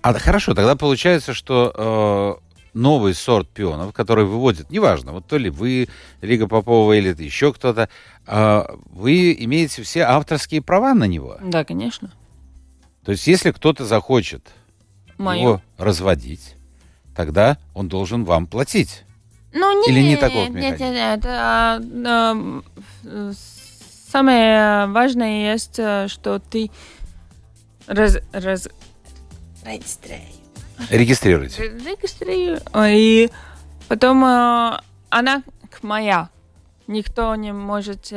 [0.00, 5.50] А хорошо, тогда получается, что э, новый сорт пионов, который выводит, неважно, вот то ли
[5.50, 5.88] вы,
[6.20, 7.88] Лига Попова, или это еще кто-то,
[8.26, 11.38] э, вы имеете все авторские права на него.
[11.42, 12.12] Да, конечно.
[13.04, 14.48] То есть, если кто-то захочет
[15.18, 15.42] Мою.
[15.42, 16.54] его разводить,
[17.16, 19.04] тогда он должен вам платить.
[19.52, 21.26] Ну, нет, Или не таков нет, нет, нет.
[21.26, 22.62] а, а,
[23.04, 23.32] э,
[24.10, 26.70] самое важное есть, э, что ты
[27.86, 28.68] раз, раз,
[30.90, 31.62] Регистрируйте.
[31.62, 32.58] регистрируй,
[32.90, 33.30] и
[33.88, 34.78] потом э,
[35.10, 36.28] она к моя.
[36.88, 38.16] Никто не может э,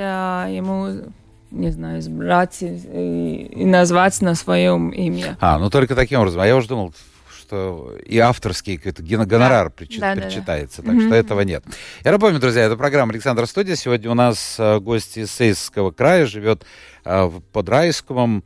[0.50, 1.12] ему,
[1.52, 5.38] не знаю, избрать и, и- назвать на своем имя.
[5.40, 6.42] А, ну только таким образом.
[6.42, 6.94] А я уже думал,
[7.30, 10.22] что и авторский какой-то гонорар Да, да, да.
[10.24, 11.64] причитается, так что этого нет.
[12.04, 13.76] Я напомню, друзья, это программа «Александр Студия».
[13.76, 16.66] Сегодня у нас гость из Сейсского края, живет
[17.06, 18.42] э, в- под Райском, э,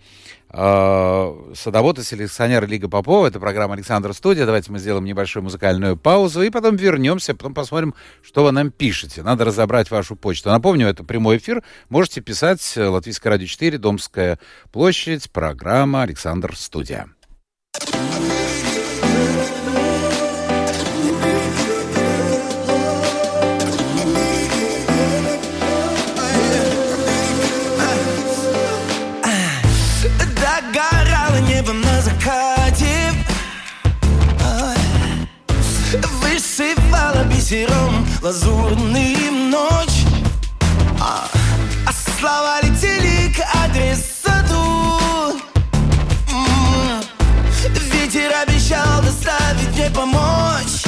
[0.52, 3.28] садовод и селекционер Лига Попова.
[3.28, 4.48] Это программа «Александр Студия».
[4.48, 9.22] Давайте мы сделаем небольшую музыкальную паузу и потом вернемся, потом посмотрим, что вы нам пишете.
[9.22, 10.50] Надо разобрать вашу почту.
[10.50, 11.64] Напомню, это прямой эфир.
[11.90, 14.40] Можете писать э, Латвийское радио 4, Домская
[14.72, 17.10] площадь, программа «Александр Студия».
[37.50, 40.06] Бисером лазурную ночь.
[41.02, 41.28] А,
[41.88, 45.02] а слова летели к адресату
[46.32, 47.02] М,
[47.92, 50.84] Ветер обещал доставить мне помочь.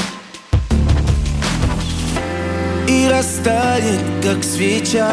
[2.87, 5.09] И растает, как свеча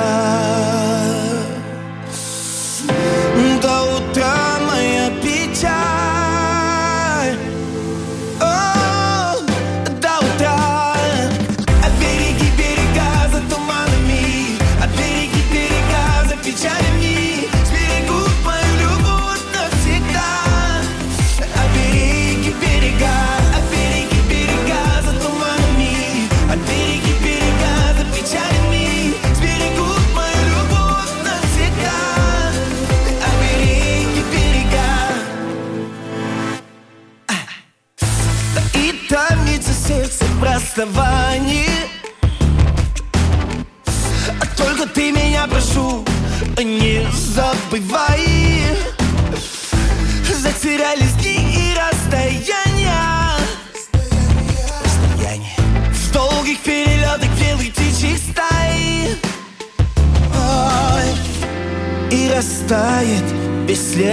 [3.63, 5.98] до утра моя печаль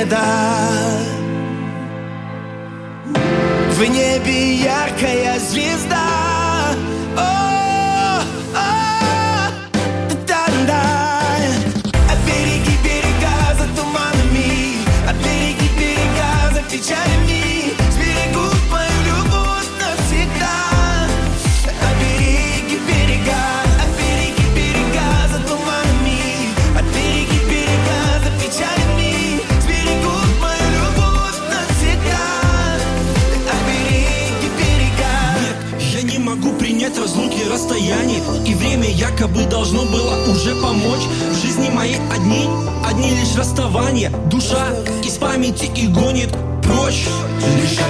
[0.05, 0.44] piedade.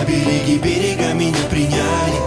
[0.08, 2.20] Береги берега меня приняли.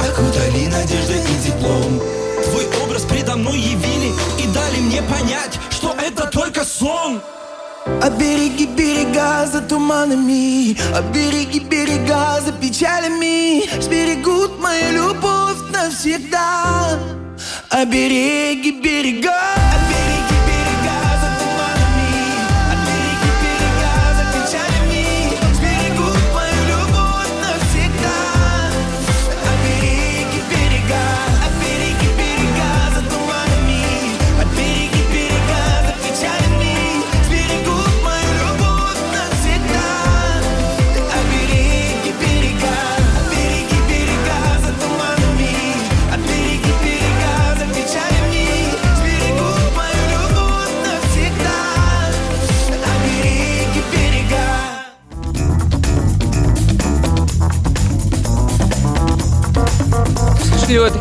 [0.00, 2.00] Окутали надеждой и теплом.
[2.44, 7.20] Твой образ предо мной явили И дали мне понять, что это только сон.
[7.86, 13.68] А береги берега за туманами А береги берега за печалями.
[13.80, 16.98] Сберегут мою любовь навсегда.
[17.70, 19.73] А береги берега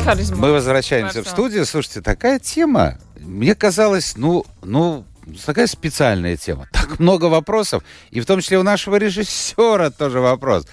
[0.03, 0.37] харизма.
[0.37, 1.31] Мы возвращаемся в Хорошо.
[1.31, 1.65] студию.
[1.65, 5.05] Слушайте, такая тема мне казалось, ну, ну,
[5.45, 6.67] такая специальная тема.
[6.71, 7.83] Так много вопросов.
[8.11, 10.67] И в том числе у нашего режиссера тоже вопрос.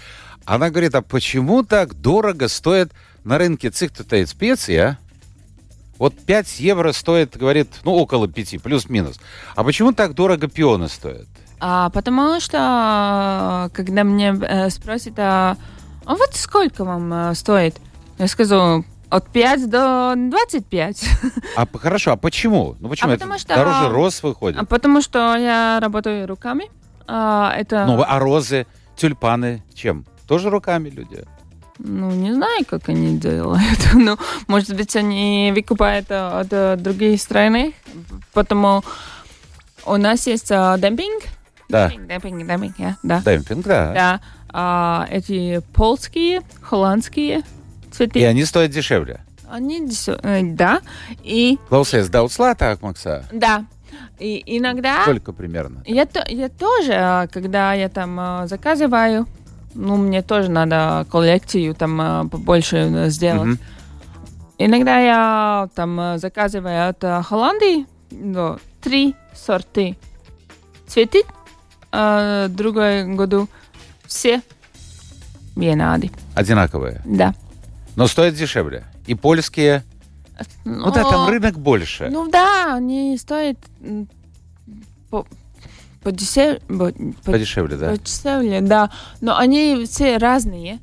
[0.44, 2.92] Она говорит, а почему так дорого стоит
[3.24, 4.98] на рынке цих-то специи, а?
[5.98, 9.20] Вот 5 евро стоит, говорит, ну, около 5, плюс-минус.
[9.54, 11.26] А почему так дорого пионы стоят?
[11.60, 15.58] А, потому что, когда мне э, спросят, а,
[16.06, 17.76] а вот сколько вам э, стоит?
[18.18, 21.04] Я скажу, от 5 до 25.
[21.56, 22.76] А хорошо, а почему?
[22.80, 23.10] Ну почему?
[23.10, 24.60] А это потому что- дороже роз выходит.
[24.60, 26.70] А потому что я работаю руками.
[27.06, 30.06] А, это, Ну, а розы, тюльпаны чем?
[30.28, 31.24] Тоже руками люди.
[31.78, 33.80] ну, не знаю, как они делают.
[33.94, 37.72] ну, может быть, они выкупают от э, других стран.
[38.32, 38.84] Потому
[39.86, 41.24] у нас есть а, демпинг.
[41.68, 41.88] Да.
[41.88, 43.22] Демпинг, демпинг, я, да.
[43.24, 43.92] Демпинг, да.
[43.92, 44.20] Да.
[44.52, 47.42] А, эти польские, холландские
[47.92, 48.20] цветы.
[48.20, 49.20] И они стоят дешевле.
[49.48, 50.80] Они, э, да.
[51.24, 53.24] И, Klausies, daudz lētāk maksā.
[53.32, 53.64] да.
[54.18, 55.02] И иногда...
[55.02, 55.82] Сколько примерно?
[55.86, 59.26] Я, то- я тоже, а, когда я там а, заказываю,
[59.74, 63.46] ну, мне тоже надо коллекцию там а, побольше э, сделать.
[63.48, 63.58] Мгм.
[64.58, 69.96] Иногда я там заказываю от Холландии ну, три сорты
[70.86, 71.22] цветы,
[71.90, 73.48] в другой году
[74.06, 74.42] все
[75.56, 77.00] vienādi, Одинаковые.
[77.06, 77.34] да.
[78.00, 78.84] Но стоят дешевле.
[79.06, 79.84] И польские.
[80.64, 82.08] Ну да, там Но- рынок больше.
[82.10, 83.58] Ну да, они стоят
[85.10, 85.26] по,
[86.02, 87.90] подешев- по- по- Подешевле, да.
[87.90, 88.90] подешевле, да.
[89.20, 90.78] Но они все разные.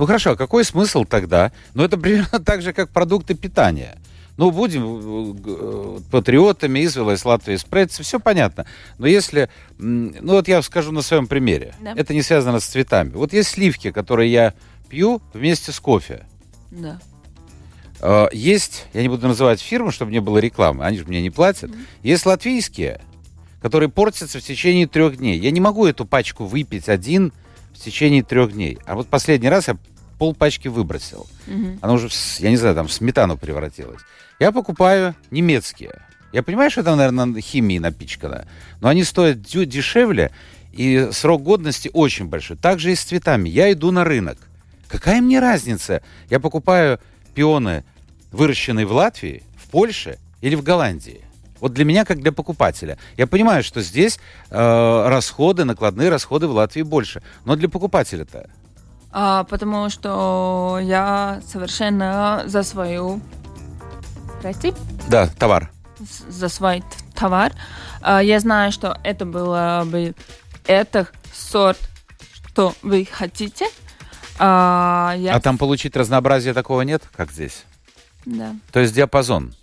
[0.00, 1.52] Ну хорошо, а какой смысл тогда?
[1.74, 3.96] Ну это примерно так же, как продукты питания.
[4.36, 8.66] Ну, будем э, э, патриотами, извелась Латвия, спред, все понятно.
[8.98, 11.92] Но если, ну вот я скажу на своем примере, Да.
[11.96, 13.10] это не связано с цветами.
[13.10, 14.54] Вот есть сливки, которые я
[14.88, 16.24] пью вместе с кофе.
[16.72, 16.98] Да.
[18.00, 21.30] Э, Есть, я не буду называть фирмы, чтобы не было рекламы, они же мне не
[21.30, 21.70] платят.
[22.02, 23.00] Есть латвийские,
[23.60, 25.38] которые портятся в течение трех дней.
[25.38, 27.32] Я не могу эту пачку выпить один
[27.72, 28.78] в течение трех дней.
[28.86, 29.76] А вот последний раз я
[30.18, 31.26] пол пачки выбросил.
[31.46, 31.78] Мгм.
[31.80, 32.08] Она уже,
[32.38, 34.00] я не знаю, там в сметану превратилась.
[34.40, 36.02] Я покупаю немецкие.
[36.32, 38.46] Я понимаю, что там, наверное, химией напичкано,
[38.80, 40.32] но они стоят дешевле,
[40.72, 42.56] и срок годности очень большой.
[42.56, 43.48] Так же и с цветами.
[43.48, 44.38] Я иду на рынок.
[44.92, 46.02] Какая мне разница?
[46.28, 47.00] Я покупаю
[47.34, 47.82] пионы,
[48.30, 51.24] выращенные в Латвии, в Польше или в Голландии.
[51.60, 52.98] Вот для меня, как для покупателя.
[53.16, 57.22] Я понимаю, что здесь э, расходы, накладные расходы в Латвии больше.
[57.46, 58.50] Но для покупателя-то
[59.12, 63.20] А, потому что я совершенно за свою
[64.42, 64.78] рецепт,
[65.08, 65.70] Да, товар.
[66.28, 66.82] за свой
[67.14, 67.52] товар.
[68.02, 70.14] А, я знаю, что это было бы
[70.66, 71.78] это сорт,
[72.46, 73.66] что вы хотите.
[74.44, 77.64] А, я, А там получить разнообразие такого нет, как здесь?
[78.26, 78.56] да.
[78.72, 79.54] То есть диапазон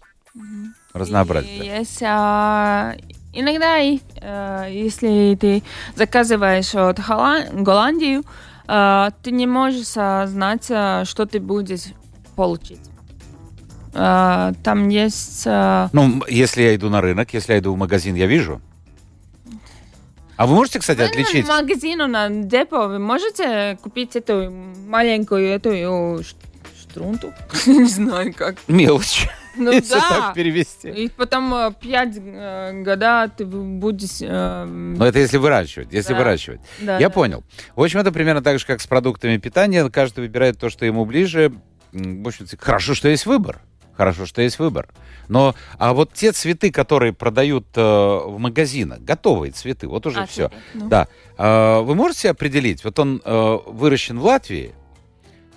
[0.94, 1.50] разнообразия.
[1.64, 2.96] И есть, а,
[3.34, 5.64] иногда, э, если ты
[5.96, 8.24] заказываешь от Холлан- Голландию,
[8.68, 11.94] а, ты не можешь а, знать, а, что ты будешь
[12.38, 12.80] получить.
[13.94, 15.44] А, там есть...
[15.46, 18.62] а, Ну, если я иду на рынок, если я иду в магазин, я вижу.
[20.40, 21.44] А вы можете, кстати, отличить?
[21.44, 24.50] В магазину на депо вы можете купить эту
[24.88, 26.24] маленькую эту
[26.80, 27.34] штрунту?
[27.66, 28.56] Не знаю как.
[28.70, 30.10] Мелочь, Ну если да.
[30.10, 30.88] так перевести.
[30.92, 34.22] И потом э, пять э, года ты будешь...
[34.22, 36.20] э, Но это если выращивать, если Да.
[36.20, 36.62] выращивать.
[36.80, 37.14] да, Я да.
[37.14, 37.44] понял.
[37.76, 39.90] В общем, это примерно так же, как с продуктами питания.
[39.90, 41.52] Каждый выбирает то, что ему ближе.
[41.92, 43.60] В общем, хорошо, что есть выбор.
[44.00, 44.88] Хорошо, что есть выбор.
[45.28, 50.26] Но, а вот те цветы, которые продают э, в магазинах, готовые цветы, вот уже А,
[50.26, 50.50] все.
[50.74, 50.88] ну.
[50.88, 51.10] Да.
[51.38, 54.72] А, Вы можете определить, вот он э, выращен в Латвии,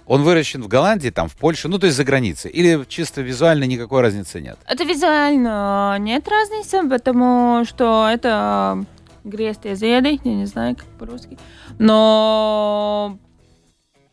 [0.07, 3.63] он выращен в Голландии, там, в Польше, ну, то есть за границей, или чисто визуально
[3.63, 4.59] никакой разницы нет?
[4.67, 8.85] Это визуально нет разницы, потому что это
[9.23, 11.39] грестые зеды, я не знаю, как по-русски.
[11.79, 13.19] Но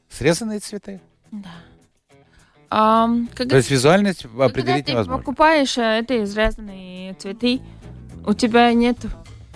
[0.07, 1.01] Срезанные цветы?
[2.69, 5.19] Ам, когда, То есть визуально т- когда определить ты невозможно?
[5.19, 7.61] покупаешь э, эти изрезанные цветы,
[8.25, 8.97] у тебя нет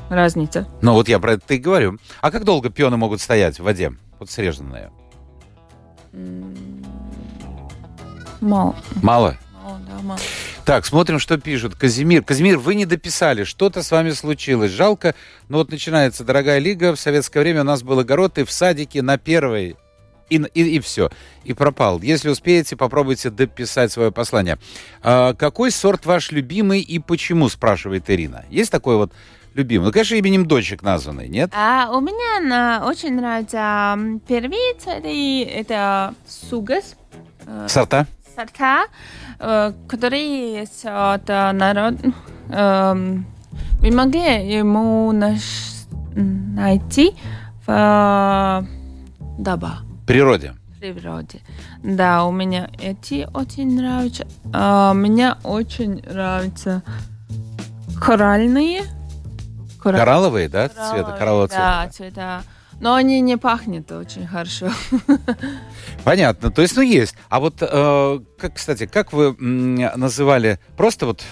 [0.10, 0.66] разницы.
[0.82, 1.98] Ну, вот я про это и говорю.
[2.22, 3.94] А как долго пионы могут стоять в воде?
[4.20, 4.92] Вот срезанные.
[8.42, 8.76] Мало.
[9.02, 9.38] Мало?
[9.64, 10.20] Мало, да, мало.
[10.66, 11.76] Так, смотрим, что пишут.
[11.76, 12.24] Казимир.
[12.24, 13.44] Казимир, вы не дописали.
[13.44, 14.72] Что-то с вами случилось.
[14.72, 15.16] Жалко.
[15.50, 16.94] Ну вот начинается дорогая лига.
[16.96, 19.78] В советское время у нас был огород, и в садике на первой
[20.38, 21.10] и, и, все.
[21.44, 22.00] И пропал.
[22.02, 24.58] Если успеете, попробуйте дописать свое послание.
[25.02, 28.46] А, какой сорт ваш любимый и почему, спрашивает Ирина.
[28.50, 29.12] Есть такой вот
[29.54, 29.86] любимый?
[29.86, 31.52] Ну, конечно, именем дочек названный, нет?
[31.56, 36.96] А у меня на- очень нравится первый цветы, это сугас.
[37.46, 38.08] Э, Сорта?
[38.36, 38.86] сорта,
[39.40, 41.96] э, которые есть от э, народ...
[42.50, 43.26] эм,
[43.82, 47.14] мы могли ему наш- найти
[47.68, 48.66] в
[49.38, 50.54] доба, В природе.
[50.80, 51.42] природе.
[51.84, 54.28] Да, у меня эти очень нравятся.
[54.52, 56.84] А мне очень нравятся
[58.00, 58.84] коральные.
[59.82, 61.94] Кора- Коралловые, да, цвета, кораллового Да, цвета?
[61.94, 62.44] цвета.
[62.80, 64.70] Но они не пахнут очень хорошо.
[66.04, 66.52] Понятно.
[66.52, 67.16] То есть, ну, есть.
[67.30, 71.24] А вот, э, как, кстати, как вы называли просто вот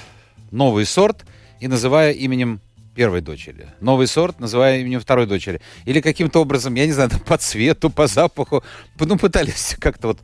[0.51, 1.25] новый сорт
[1.59, 2.61] и называя именем
[2.95, 3.69] первой дочери?
[3.79, 5.61] Новый сорт, называя именем второй дочери?
[5.85, 8.63] Или каким-то образом, я не знаю, по цвету, по запаху,
[8.99, 10.19] ну, пытались как-то вот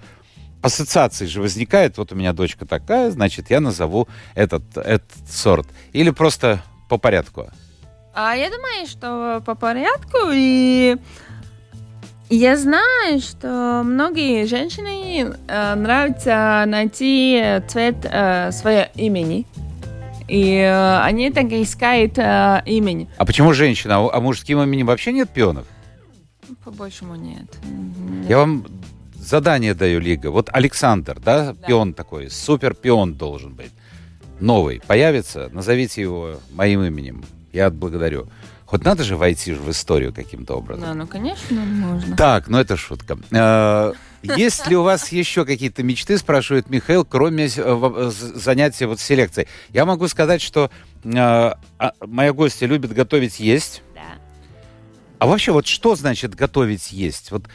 [0.62, 1.98] ассоциации же возникают.
[1.98, 5.68] Вот у меня дочка такая, значит, я назову этот, этот сорт.
[5.94, 7.48] Или просто по порядку?
[8.14, 10.18] А я думаю, что по порядку.
[10.34, 10.98] И
[12.30, 19.46] я знаю, что многие женщины э, нравится найти цвет э, своего имени.
[20.28, 23.10] И э, они так искают э, имени.
[23.18, 23.98] А почему женщина?
[23.98, 25.66] А, а мужским именем вообще нет пионов?
[26.63, 27.58] По-большему нет.
[28.28, 28.66] Я вам
[29.16, 30.32] задание даю, Лига.
[30.32, 33.72] Вот Александр, да, пион такой, супер пион должен быть.
[34.40, 34.82] Новый.
[34.86, 37.24] Появится, назовите его моим именем.
[37.54, 38.28] Я отблагодарю.
[38.66, 40.84] Хоть надо же войти в историю каким-то образом.
[40.84, 42.16] Да, ну, конечно, можно.
[42.18, 43.18] Так, ну это шутка.
[44.30, 48.88] Э, Есть ли у вас еще какие-то мечты, спрашивает Михаил, кроме э, в- з- занятия
[48.88, 49.48] вот селекцией?
[49.70, 50.70] Я могу сказать, что
[51.04, 51.56] э, а,
[52.06, 53.82] моя гостья любит готовить есть.
[53.96, 54.02] Да.
[55.20, 57.32] А вообще, вот что значит готовить есть?
[57.32, 57.46] Вот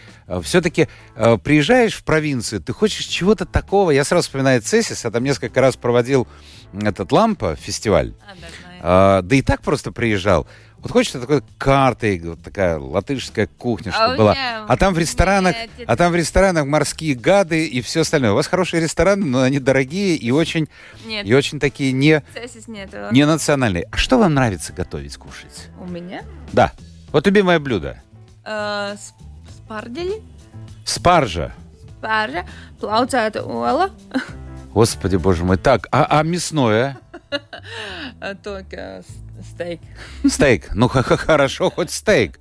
[0.43, 3.91] все-таки приезжаешь в провинцию, ты хочешь чего-то такого.
[3.93, 6.27] Я сразу вспоминаю Цесис, я там несколько раз проводил
[6.73, 8.15] этот лампа фестиваль.
[8.27, 8.47] А, да.
[8.85, 10.49] А, да и так просто приезжал.
[10.83, 14.33] Вот хочется такой картой, вот такая латышская кухня, А чтобы у была.
[14.35, 18.01] меня- А там в ресторанах, Нет, это- а там в ресторанах морские гады и все
[18.01, 18.33] остальное.
[18.33, 20.69] У вас хорошие рестораны, но они дорогие и очень,
[21.07, 22.23] Нет, и очень такие не,
[23.13, 23.87] не национальные.
[23.93, 25.69] А что вам нравится готовить, кушать?
[25.81, 26.73] У меня Да.
[27.13, 28.03] Вот любимое блюдо.
[28.45, 28.97] э,
[29.65, 30.21] спардели,
[30.85, 31.53] Спаржа.
[31.99, 32.45] спаржа,
[32.81, 33.91] плауцēta ола,
[34.75, 35.59] Господи, боже мой.
[35.59, 36.99] Так, а, а мясное?
[38.21, 39.05] э, только
[39.43, 39.81] стейк.
[40.27, 40.75] Стейк.
[40.75, 42.41] Ну, ха -ха, хорошо, хоть стейк.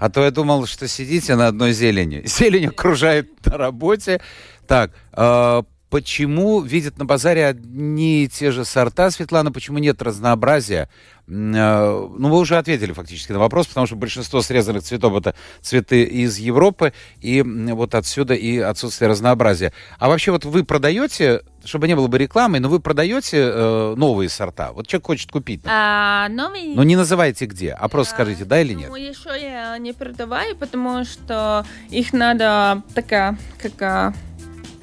[0.00, 2.22] А то я думал, что сидите на одной зелени.
[2.26, 4.20] Зелень окружает на работе.
[4.66, 9.52] Так, а, почему видят на базаре одни и те же сорта, Светлана?
[9.52, 10.88] Почему нет разнообразия?
[11.30, 16.04] А, Ну, вы уже ответили фактически на вопрос, потому что большинство срезанных цветов это цветы
[16.04, 19.72] из Европы, и вот отсюда и отсутствие разнообразия.
[19.98, 24.28] А вообще вот вы продаете, чтобы не было бы рекламы, но вы продаете э, новые
[24.30, 24.72] сорта?
[24.72, 26.74] Вот человек хочет купить, А новый...
[26.74, 28.88] но не называйте где, а просто скажите, да или нет.
[28.88, 34.14] Ну, еще я не продаваю, потому что их надо такая, как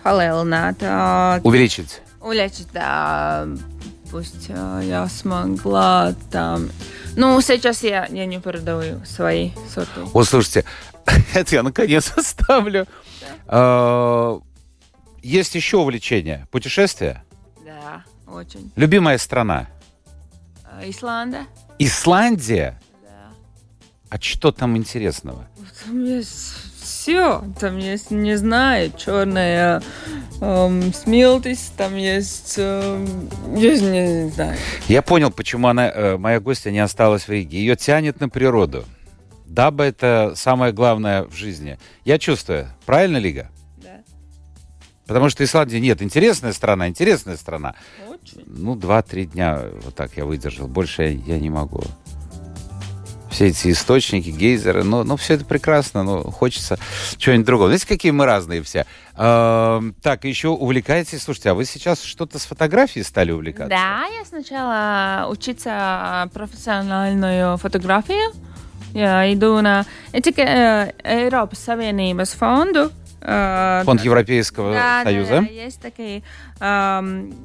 [0.09, 2.01] параллельно надо Увеличить.
[2.21, 3.47] улечить, да,
[4.11, 6.69] пусть а, я смогла там...
[7.15, 10.01] Ну, сейчас я, я не продаю свои сорты.
[10.01, 10.63] Вот, слушайте,
[11.33, 12.87] это я наконец оставлю.
[13.47, 14.39] А,
[15.23, 16.47] Есть еще увлечение.
[16.51, 17.23] Путешествия.
[17.65, 18.71] Да, очень.
[18.75, 19.67] Любимая страна.
[20.63, 21.45] А, Исланда?
[21.79, 22.79] Исландия.
[23.03, 23.31] Да.
[24.09, 25.47] А что там интересного?
[25.83, 26.64] Там есть
[27.05, 27.43] все.
[27.59, 29.83] Там есть, не знаю, черная
[30.41, 34.57] эм, смелтость, там есть, эм, я не, не знаю.
[34.87, 37.59] Я понял, почему она, э, моя гостья не осталась в Риге.
[37.59, 38.85] Ее тянет на природу.
[39.45, 41.77] Даба— это самое главное в жизни.
[42.05, 42.69] Я чувствую.
[42.87, 43.51] Правильно, Лига?
[43.77, 44.01] Да.
[45.05, 47.75] Потому что Исландия, нет, интересная страна, интересная страна.
[48.09, 48.43] Очень.
[48.47, 50.67] Ну, два-три дня вот так я выдержал.
[50.67, 51.83] Больше я, я не могу.
[53.35, 56.79] Все эти источники, гейзеры, ну, ну, все это прекрасно, но хочется
[57.17, 57.67] чего-нибудь другого.
[57.67, 58.85] Знаете, какие мы разные все.
[59.17, 63.67] Эм, так, еще увлекаетесь, слушайте, а вы сейчас что-то с фотографией стали увлекаться?
[63.67, 68.31] Да, я сначала учиться профессиональную фотографию.
[68.93, 72.89] Я иду на эти э, Eiropas Savienības фонду.
[73.19, 75.41] э, Фонд Европейского да, Союза.
[75.41, 76.23] Да, есть такие
[76.61, 77.35] эм,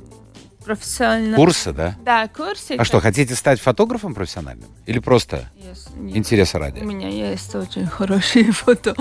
[0.64, 1.36] профессиональные...
[1.36, 1.96] Курсы, да?
[2.04, 2.76] Да, курсы.
[2.78, 4.68] А что, хотите стать фотографом профессиональным?
[4.86, 5.48] Или просто
[5.96, 6.16] нет.
[6.16, 6.80] интереса У ради?
[6.80, 8.94] меня есть очень хорошие фото.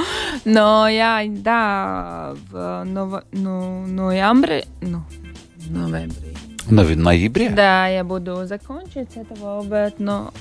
[0.46, 5.04] Но я, да, в ново- ну, ноябре, ну,
[5.70, 6.34] ноябре.
[6.70, 7.50] Но в ноябре?
[7.50, 10.32] Да, я буду закончить этого, but, но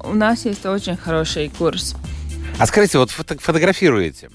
[0.00, 1.94] у нас есть очень хороший курс.
[2.58, 4.30] А скажите, вот фото- фотографируете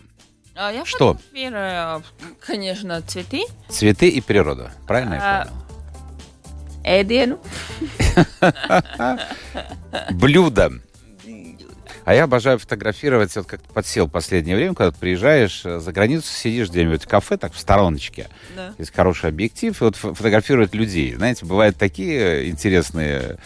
[0.55, 1.13] А я Что?
[1.15, 2.03] фотографирую,
[2.45, 5.62] конечно, цветы, цветы и природу, правильно А, я понял?
[6.83, 7.39] Эдину.
[10.11, 10.71] Блюдо.
[12.05, 15.93] А я обожаю фотографировать, вот как подсел в последнее время, когда ты приезжаешь э, за
[15.93, 18.27] границу, сидишь где-нибудь в кафе, так в стороночке,
[18.57, 18.73] Да.
[18.77, 21.15] есть хороший объектив, и вот фо- фотографировать людей.
[21.15, 23.37] Знаете, бывают такие интересные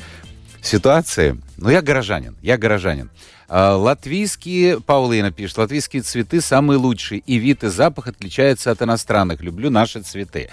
[0.64, 1.40] ситуации.
[1.58, 3.12] Но я горожанин, я горожанин.
[3.48, 9.40] А, Латвийские, Паулина пишет, латвийские цветы самые лучшие, и вид и запах отличаются от иностранных.
[9.42, 10.50] Люблю наши цветы.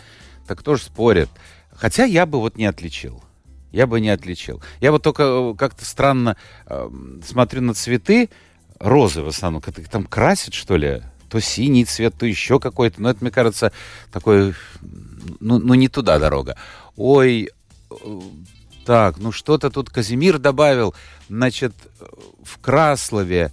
[0.47, 1.31] Так кто ж спорит?
[1.77, 3.23] Хотя я бы вот не отличил.
[3.73, 4.63] Я бы не отличил.
[4.81, 6.91] Я вот только э, как-то странно э,
[7.27, 8.31] смотрю на цветы,
[8.79, 13.03] розы в основном, как их там красят, что ли, то синий цвет, то еще какой-то.
[13.03, 13.73] Но это, мне кажется,
[14.13, 14.55] такой,
[15.41, 16.57] ну, ну не туда дорога.
[16.97, 17.51] Ой,
[17.91, 18.21] э,
[18.87, 20.95] так, ну что-то тут Казимир добавил.
[21.29, 22.05] Значит, э,
[22.45, 23.51] в Краслове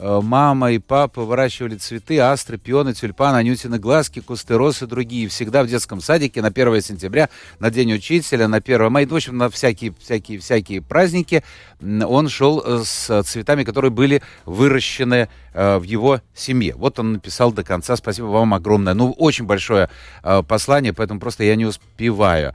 [0.00, 5.28] мама и папа выращивали цветы, астры, пионы, тюльпаны, анютины глазки, кусты роз и другие.
[5.28, 7.28] Всегда в детском садике на 1 сентября,
[7.58, 11.42] на День учителя, на 1 мая, в общем, на всякие, всякие, всякие праздники
[11.84, 16.74] он шел э, с цветами, которые были выращены э, в его семье.
[16.76, 17.96] Вот он написал до конца.
[17.96, 18.94] Спасибо вам огромное.
[18.94, 19.90] Ну, очень большое
[20.22, 22.54] э, послание, поэтому просто я не успеваю.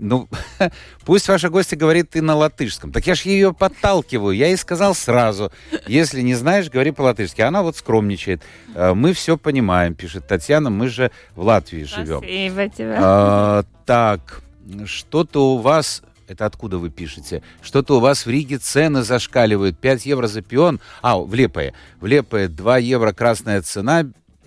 [0.00, 0.28] Ну,
[1.04, 2.90] пусть ваша гостья говорит и на латышском.
[2.90, 4.34] Так я ж ее подталкиваю.
[4.34, 5.52] Я ей сказал сразу.
[5.86, 7.42] Если не знаешь, говори по-латышски.
[7.42, 8.42] Она вот скромничает.
[8.74, 10.70] Э, Мы все понимаем, пишет Татьяна.
[10.70, 12.18] Мы же в Латвии живем.
[12.18, 12.96] Спасибо тебе.
[12.98, 14.42] А, так,
[14.86, 16.02] что-то у вас...
[16.26, 17.42] Это откуда вы пишете?
[17.60, 19.78] Что-то у вас в Риге цены зашкаливают.
[19.78, 20.80] 5 евро за пион.
[21.02, 21.74] А, в Лепое.
[22.00, 24.04] В Лепое 2 евро красная цена.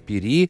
[0.07, 0.49] Бери,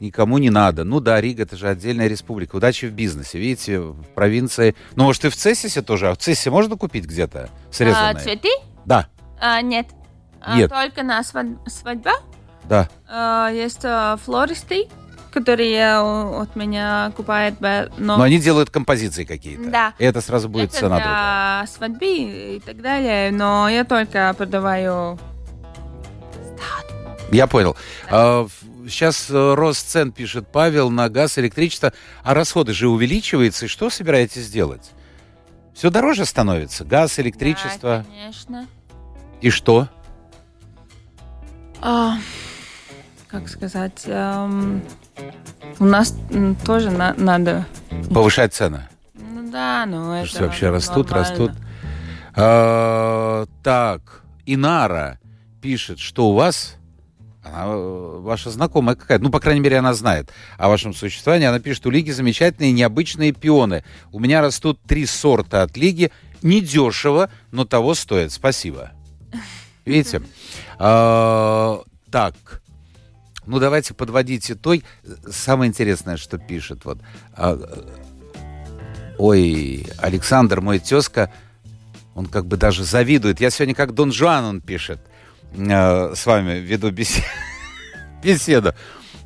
[0.00, 0.84] никому не надо.
[0.84, 2.56] Ну да, Рига это же отдельная республика.
[2.56, 3.38] Удачи в бизнесе.
[3.38, 4.74] Видите, в провинции...
[4.94, 6.08] Ну, может, и в Цессисе тоже?
[6.10, 8.22] А в Цессисе можно купить где-то А, срезанные?
[8.22, 8.48] цветы?
[8.84, 9.08] Да,
[9.40, 9.86] А, нет.
[10.40, 10.70] А, Нет.
[10.70, 12.12] только на свад- свадьба.
[12.64, 12.88] да.
[13.08, 14.86] А, есть а, флористы,
[15.32, 19.68] которые у- от меня купают, но, Но они делают композиции какие-то.
[19.70, 19.94] Да.
[19.98, 21.62] И это сразу будет это цена другая.
[21.62, 22.06] для свадьбы
[22.56, 23.32] и так далее.
[23.32, 25.18] Но я только продаваю
[27.32, 27.76] Я понял.
[28.88, 31.92] Сейчас рост цен, пишет Павел, на газ, электричество.
[32.22, 33.64] А расходы же увеличиваются.
[33.66, 34.92] И что собираетесь делать?
[35.74, 36.84] Все дороже становится.
[36.84, 38.04] Газ, электричество.
[38.04, 38.66] Да, конечно.
[39.40, 39.88] И что?
[41.82, 42.16] А,
[43.28, 44.02] как сказать?
[44.06, 44.82] эм,
[45.78, 46.16] у нас
[46.64, 47.66] тоже на- надо.
[48.12, 48.88] Повышать цены.
[49.14, 51.30] Ну да, ну это Слушайте, вообще растут, нормально.
[51.30, 51.52] растут.
[52.34, 55.18] А, так, Инара
[55.60, 56.76] пишет, что у вас...
[57.46, 61.46] Она э, ваша знакомая какая-то, ну, по крайней мере, она знает о вашем существовании.
[61.46, 63.84] Она пишет, у Лиги замечательные необычные пионы.
[64.12, 66.10] У меня растут три сорта от Лиги.
[66.42, 68.32] Недешево, но того стоит.
[68.32, 68.92] Спасибо.
[69.84, 70.22] Видите?
[70.78, 72.34] А, так,
[73.46, 74.80] ну, давайте подводить итог.
[75.30, 76.84] Самое интересное, что пишет.
[76.84, 76.98] Вот.
[77.34, 77.58] А,
[79.18, 81.32] Ой, Александр, мой тезка,
[82.14, 83.40] он как бы даже завидует.
[83.40, 85.00] Я сегодня как Дон Жуан, он пишет.
[85.56, 87.24] Э, с вами веду бесе-
[88.22, 88.74] беседу.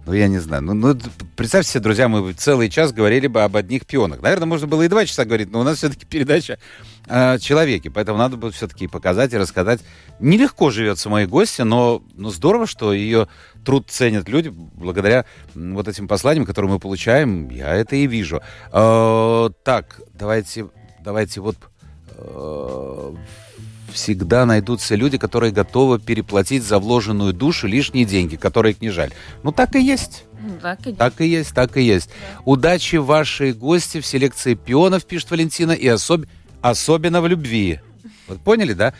[0.06, 0.62] Ну, я не знаю.
[0.62, 0.98] Ну, ну,
[1.36, 4.22] представьте себе, друзья, мы целый час говорили бы об одних пионах.
[4.22, 6.58] Наверное, можно было и два часа говорить, но у нас все-таки передача
[7.06, 7.90] о человеке.
[7.90, 9.80] Поэтому надо было все-таки показать и рассказать.
[10.18, 13.28] Нелегко живется моей гости, но, но здорово, что ее
[13.64, 17.50] труд ценят люди благодаря вот этим посланиям, которые мы получаем.
[17.50, 18.40] Я это и вижу.
[18.72, 20.70] Э, так, давайте,
[21.04, 21.56] давайте вот
[22.16, 23.14] э,
[23.92, 29.12] всегда найдутся люди, которые готовы переплатить за вложенную душу лишние деньги, которые не жаль.
[29.42, 30.24] Ну, так и есть.
[30.40, 32.10] Ну, так и Так и есть, так и есть.
[32.44, 36.26] Удачи вашей гости в селекции пионов, пишет Валентина, и особ-
[36.62, 37.80] особенно в любви.
[38.28, 38.94] Вот поняли, да?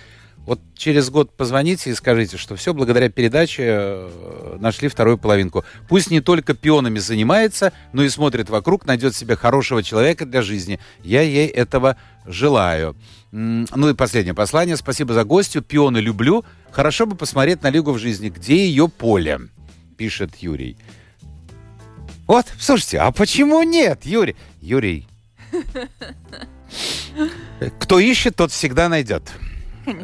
[0.47, 5.65] Вот через год позвоните и скажите, что все благодаря передаче э, нашли вторую половинку.
[5.89, 10.81] Пусть не только пионами занимается, но и смотрит вокруг, найдет себе хорошего человека для жизни.
[11.05, 12.97] Я ей этого желаю.
[13.33, 14.77] Ну и последнее послание.
[14.77, 15.63] Спасибо за гостью.
[15.63, 16.45] Пионы люблю.
[16.73, 18.31] Хорошо бы посмотреть на Лигу в жизни.
[18.31, 19.41] Где ее поле?
[19.97, 20.77] Пишет Юрий.
[22.27, 24.37] Вот, слушайте, а почему нет, Юрий?
[24.61, 25.07] Юрий.
[27.81, 29.33] Кто ищет, тот всегда найдет.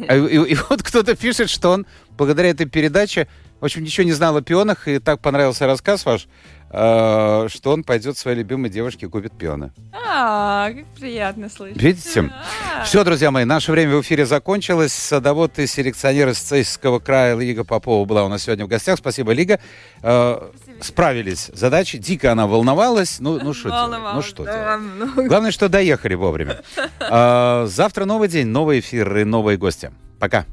[0.08, 3.28] А, И, и- и вот кто-то пишет, что он благодаря этой передаче,
[3.60, 6.26] в общем, ничего не знал о пионах, и так понравился рассказ ваш,
[6.70, 9.72] э, что он пойдет своей любимой девушке и купит пионы.
[9.92, 11.80] А, как приятно слышать.
[11.80, 12.30] Видите?
[12.74, 14.92] А, Все, друзья мои, наше время в эфире закончилось.
[14.92, 18.98] Садовод и селекционер из Цейского края Лига Попова была у нас сегодня в гостях.
[18.98, 19.58] Спасибо, Лига.
[20.02, 21.98] Э, справились с задачей.
[21.98, 23.18] Дико она волновалась.
[23.20, 24.14] Ну, ну что делать?
[24.14, 25.12] Ну что да, делать?
[25.16, 26.62] ну, Главное, что доехали вовремя.
[27.00, 29.92] А, Завтра новый день, новый эфир и новые гости.
[30.18, 30.46] Пока.